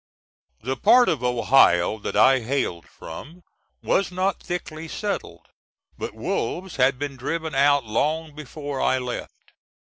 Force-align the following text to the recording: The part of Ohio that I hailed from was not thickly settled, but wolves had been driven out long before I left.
The 0.63 0.77
part 0.77 1.09
of 1.09 1.23
Ohio 1.23 1.99
that 1.99 2.15
I 2.15 2.39
hailed 2.39 2.87
from 2.89 3.43
was 3.83 4.11
not 4.11 4.39
thickly 4.41 4.87
settled, 4.87 5.47
but 5.95 6.15
wolves 6.15 6.77
had 6.77 6.97
been 6.97 7.15
driven 7.15 7.53
out 7.53 7.85
long 7.85 8.33
before 8.33 8.81
I 8.81 8.97
left. 8.97 9.51